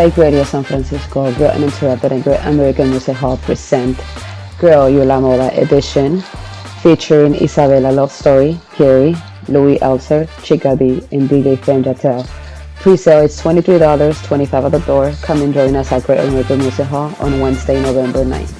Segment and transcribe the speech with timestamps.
[0.00, 4.00] Psych Radio San Francisco, Great Uninterrupted and Great American Music Hall present
[4.58, 6.22] Girl You La Moda edition
[6.80, 9.14] featuring Isabella Love Story, Carrie,
[9.48, 12.26] Louis Elser, Chica B, and DJ Femme Jatel.
[12.76, 15.12] Pre-sale is $23, 25 at the door.
[15.20, 18.59] Come and join us at Great American Music Hall on Wednesday, November 9th.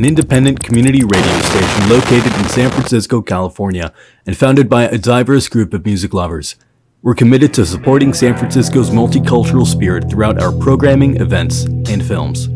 [0.00, 3.92] An independent community radio station located in San Francisco, California,
[4.24, 6.56] and founded by a diverse group of music lovers.
[7.02, 12.48] We're committed to supporting San Francisco's multicultural spirit throughout our programming, events, and films.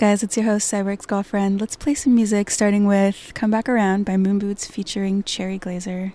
[0.00, 0.22] Guys?
[0.22, 1.60] It's your host, Cyberx Girlfriend.
[1.60, 6.14] Let's play some music, starting with Come Back Around by Moon Boots featuring Cherry Glazerr.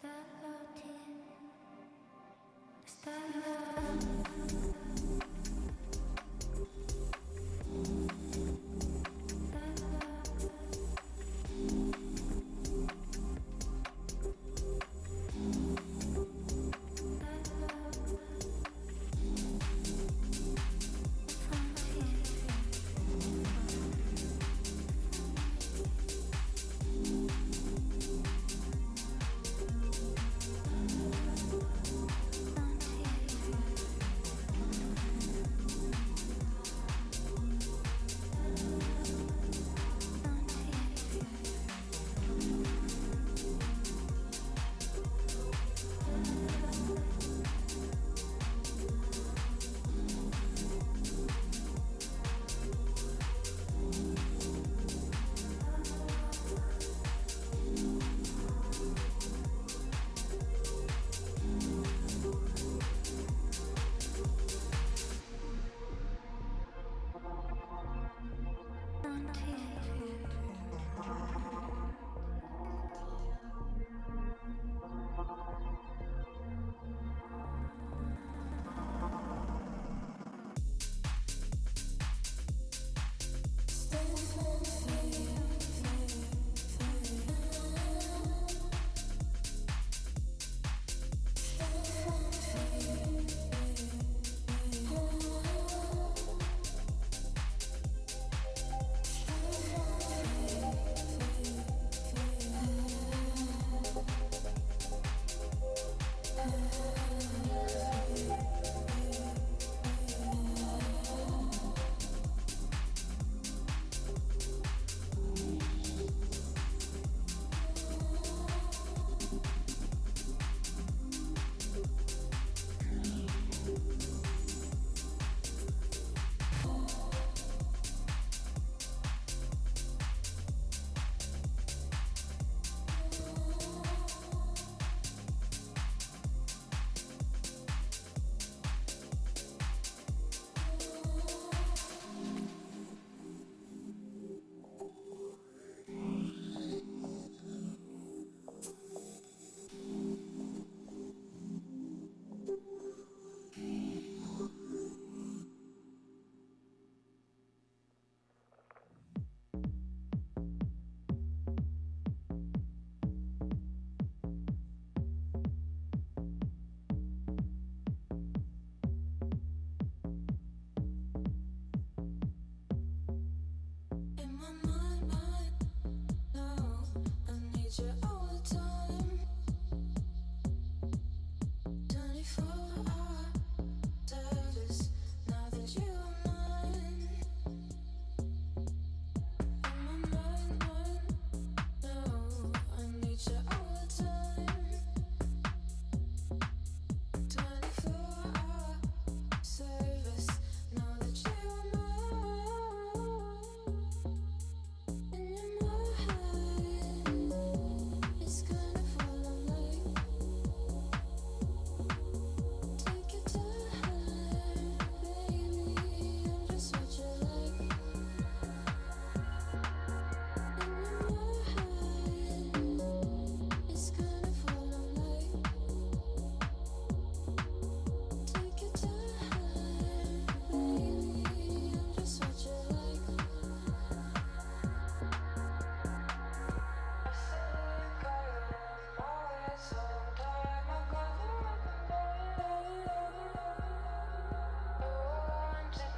[0.00, 0.10] Is
[3.04, 4.67] that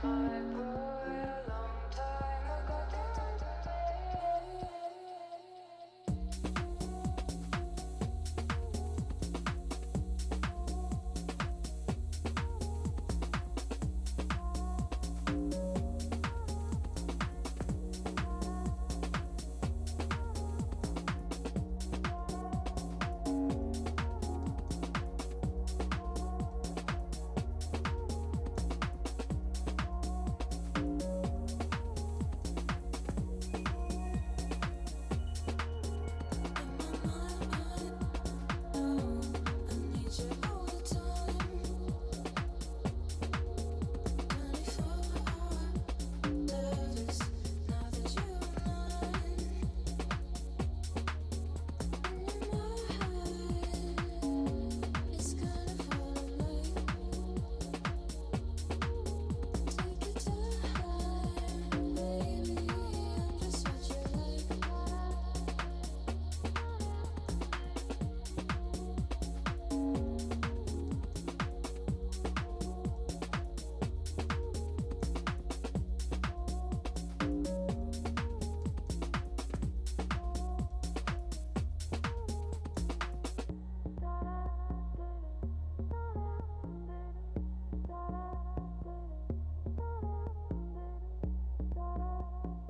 [0.02, 0.49] love,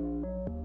[0.01, 0.60] Can you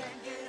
[0.00, 0.08] yeah.
[0.24, 0.39] Just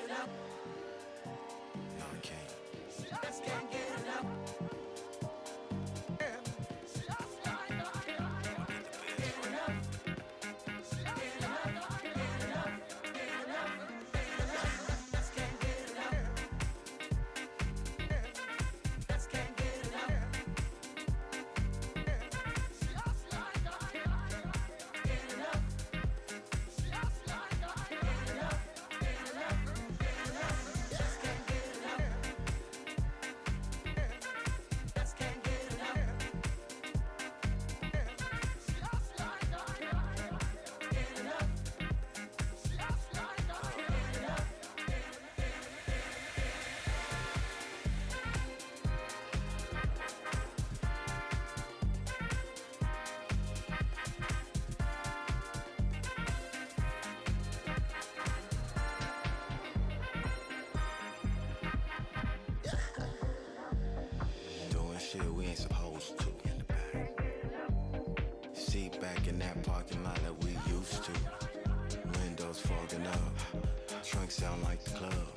[65.12, 66.28] shit we ain't supposed to.
[68.54, 71.12] Seat back in that parking lot that we used to.
[72.22, 73.34] Windows fogging up.
[74.04, 75.28] Trunk sound like the club.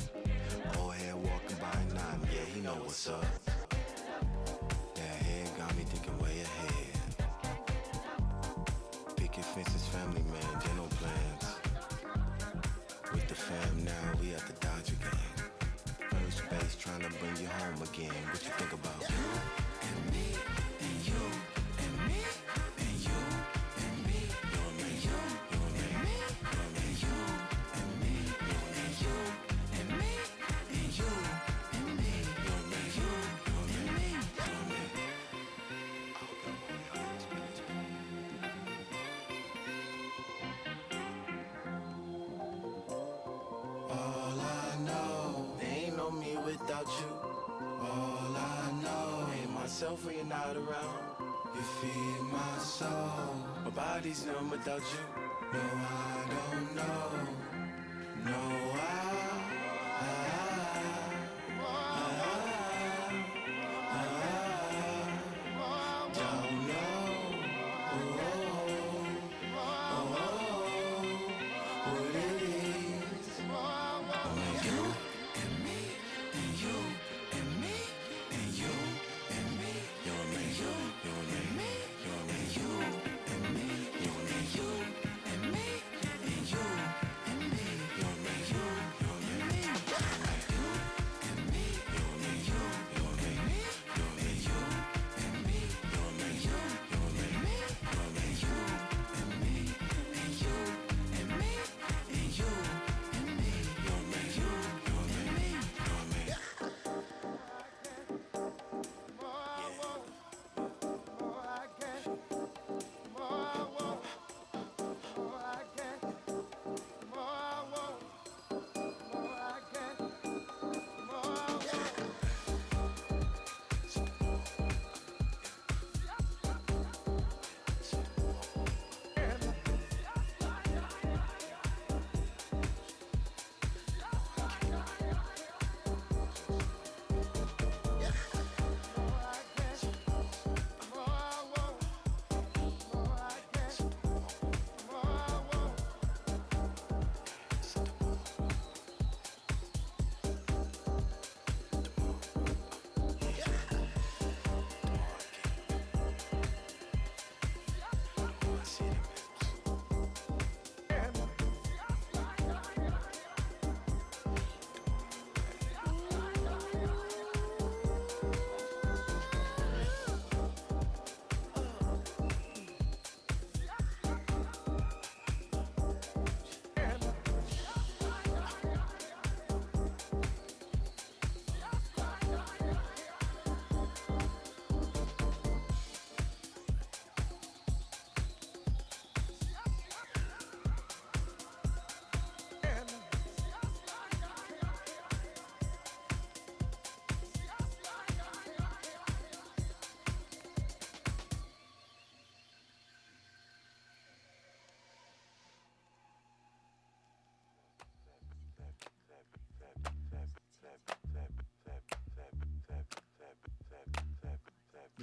[0.78, 3.24] Old head walking by nine, Yeah, he know what's up.
[4.94, 7.26] That head got me thinking way ahead.
[9.16, 11.46] Picket fences, family man, general plans.
[13.12, 15.34] With the fam now, we at the Dodger game.
[16.10, 18.22] First base trying to bring you home again.
[18.30, 18.83] What you think about
[46.84, 47.06] without you.
[47.80, 50.98] All I know, ain't myself when you're not around.
[51.54, 55.22] You feed my soul, my body's numb without you.
[55.52, 57.43] No, I don't know.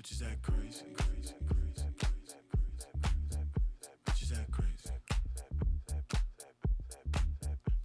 [0.01, 2.95] Bitches act crazy, crazy, crazy, crazy, crazy,
[3.29, 3.45] crazy.
[4.07, 4.89] Bitches act crazy.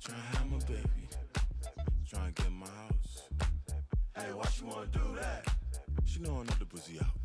[0.02, 1.09] Try and have my baby.
[2.09, 3.29] Try and get my house.
[4.16, 5.46] Hey, why she wanna do that?
[6.07, 7.15] She know another pussy out.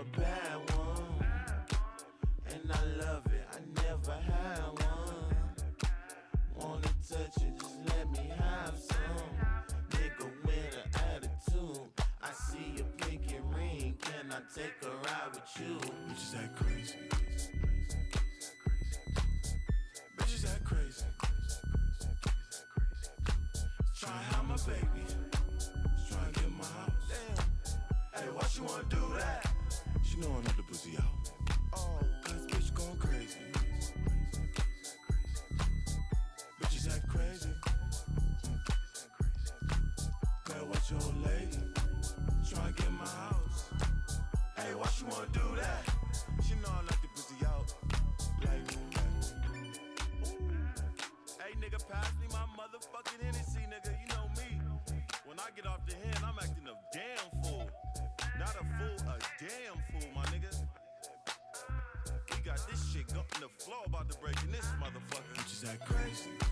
[0.00, 1.26] a bad one.
[2.46, 5.34] And I love it, I never had one.
[6.56, 9.30] Wanna touch it, just let me have some.
[9.90, 11.82] Nigga with an attitude.
[12.22, 15.78] I see your pinky ring, can I take a ride with you?
[16.08, 16.94] Bitches that crazy.
[20.18, 21.04] Bitches that crazy.
[23.98, 25.01] Try how my baby.
[63.82, 65.34] all about to break in this motherfucker.
[65.34, 66.51] Bitches act crazy.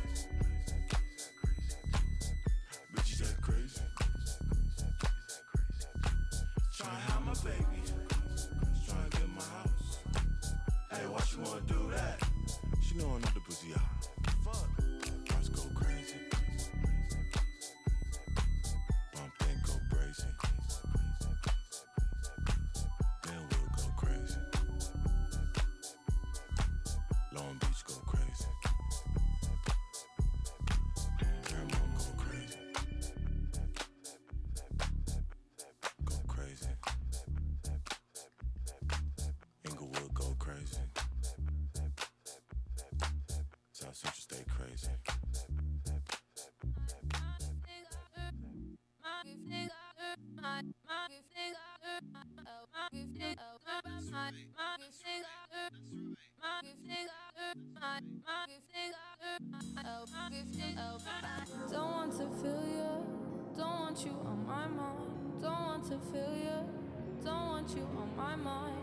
[68.31, 68.80] my mind.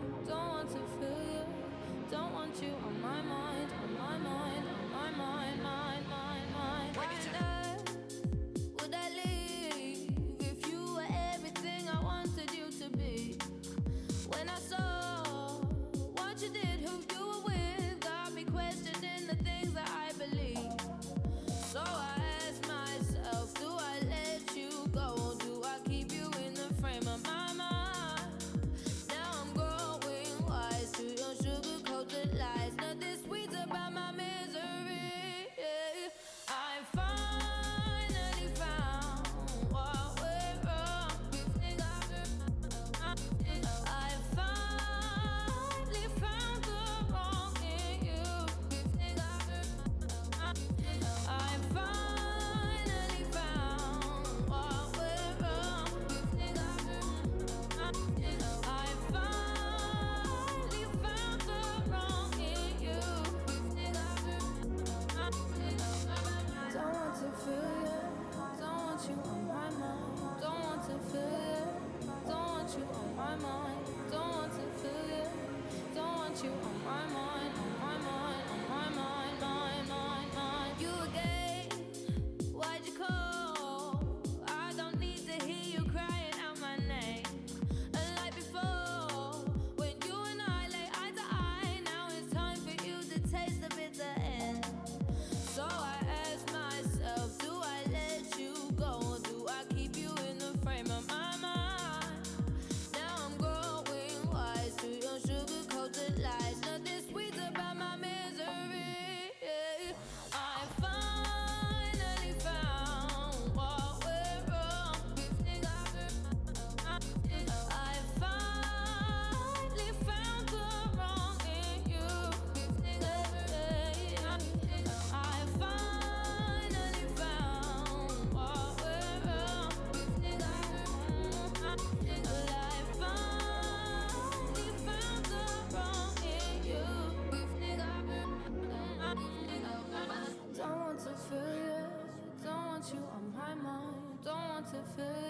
[144.78, 145.27] to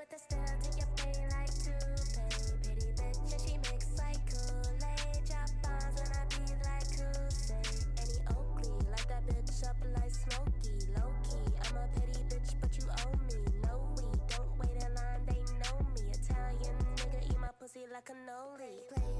[0.00, 2.24] with a style to your pain like toupee.
[2.64, 5.28] Pretty bitch and she makes like Kool-Aid.
[5.28, 7.84] Drop bombs when I be like Crusade.
[8.00, 10.88] Annie Oakley, light that bitch up like Smokey.
[10.96, 13.44] Low key, I'm a petty bitch, but you owe me.
[13.60, 16.08] No, we don't wait in line, they know me.
[16.16, 18.80] Italian nigga eat my pussy like a noli.
[18.88, 19.19] Play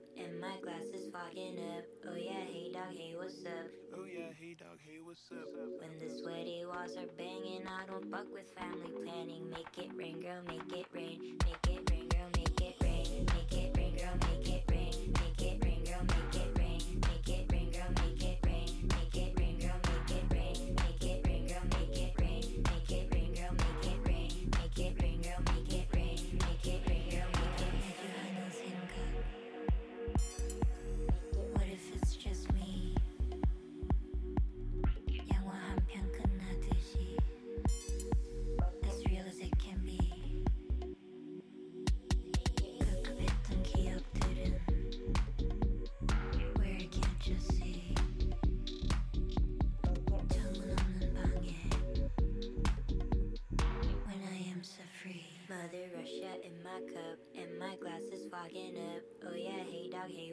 [4.39, 5.49] hey dog, hey, what's up?
[5.79, 9.49] When the sweaty walls are banging, I don't fuck with family planning.
[9.49, 11.90] Make it rain, girl, make it rain, make it rain.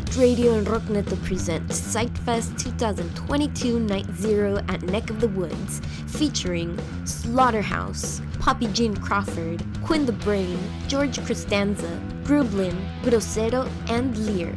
[0.00, 6.78] Psych Radio and Rockneto present Psychfest 2022 Night Zero at Neck of the Woods, featuring
[7.04, 14.56] Slaughterhouse, Poppy Jean Crawford, Quinn the Brain, George Cristanza, Grublin, Grosero, and Lear.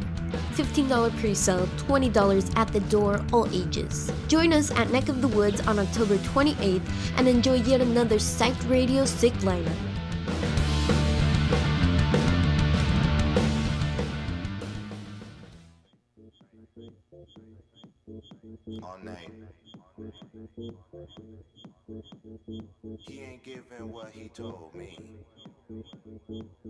[0.53, 4.13] $15 pre sale, $20 at the door, all ages.
[4.29, 6.87] Join us at Neck of the Woods on October 28th
[7.17, 9.92] and enjoy yet another Psych Radio Sick lineup.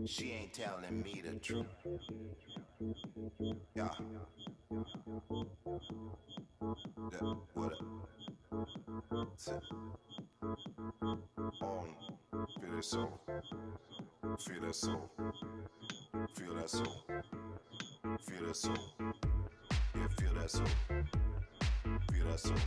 [0.06, 1.66] She ain't telling me the truth.
[3.74, 3.88] Yeah.
[4.00, 4.20] yeah.
[7.54, 7.74] What?
[11.62, 11.88] On.
[12.34, 13.22] Oh, feel that soul.
[14.40, 15.10] Feel that soul.
[16.36, 16.86] Feel that soul.
[18.20, 18.76] Feel that soul.
[19.96, 20.68] Yeah, feel that soul.
[22.12, 22.58] Feel that soul.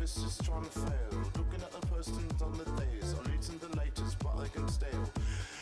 [0.00, 1.12] Office is trying to fail.
[1.36, 3.12] Looking at the postings on the days.
[3.12, 5.12] I'm reading the latest, but I can stale.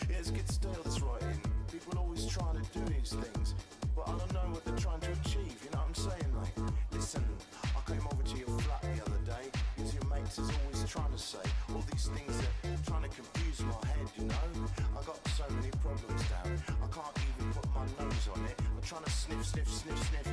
[0.09, 1.43] Yeah, it's get stale, this writing.
[1.72, 3.57] People always trying to do these things.
[3.97, 6.30] But I don't know what they're trying to achieve, you know what I'm saying?
[6.39, 6.55] Like,
[6.93, 7.24] listen,
[7.66, 9.51] I came over to your flat the other day.
[9.74, 11.43] Cause your mates is always trying to say
[11.74, 14.47] all these things that trying to confuse my head, you know?
[14.95, 16.55] I got so many problems down.
[16.78, 18.55] I can't even put my nose on it.
[18.62, 20.28] I'm trying to sniff, sniff, sniff, sniff,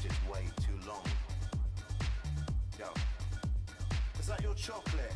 [0.00, 1.04] pushed it way too long.
[2.78, 2.86] Yo,
[4.18, 5.12] is that your chocolate,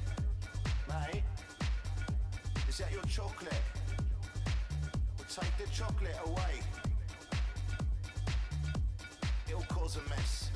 [0.88, 1.22] mate?
[2.68, 3.52] Is that your chocolate?
[5.18, 6.60] Well, take the chocolate away.
[9.48, 10.50] It'll cause a mess.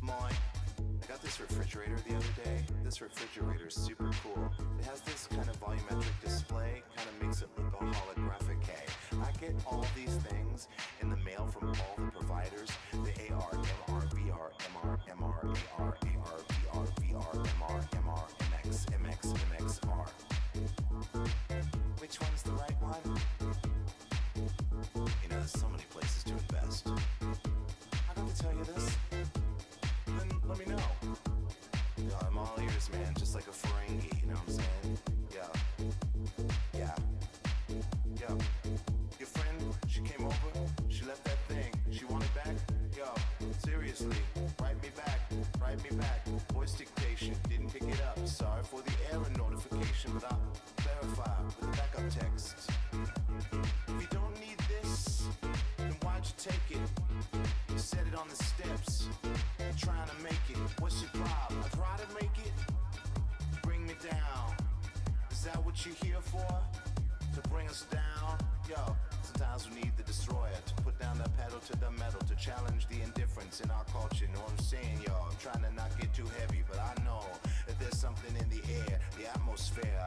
[0.00, 2.64] My, I got this refrigerator the other day.
[2.84, 4.52] This refrigerator is super cool.
[43.96, 44.35] seriously.
[79.56, 80.05] atmosphere.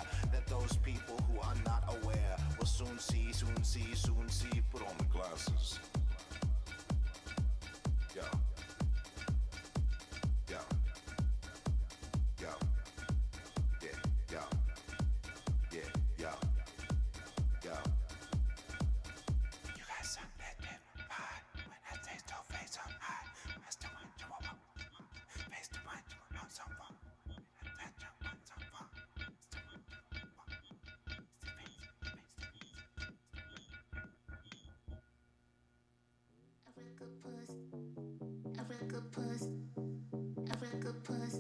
[37.02, 39.48] A real good puss.
[39.78, 41.40] A real good puss.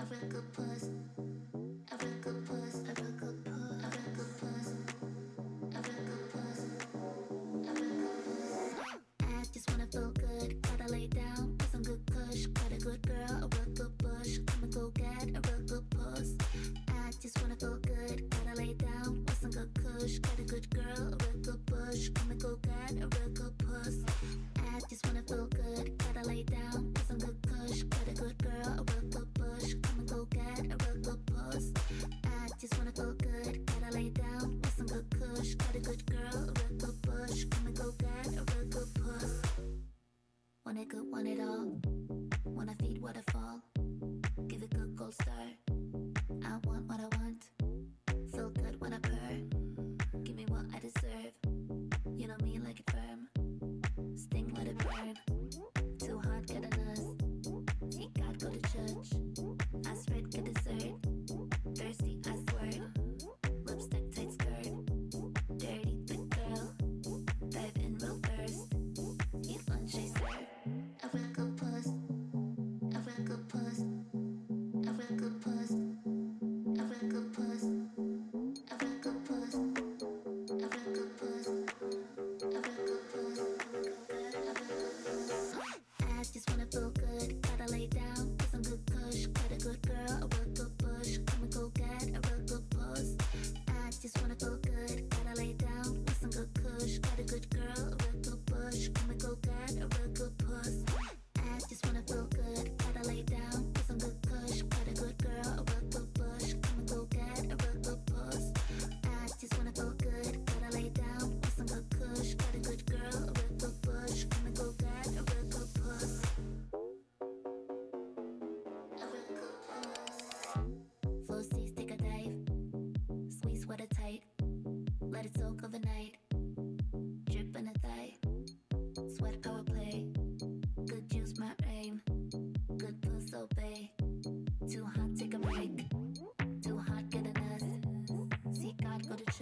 [0.00, 1.15] A real good puss.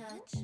[0.09, 0.43] touch?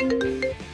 [0.00, 0.73] So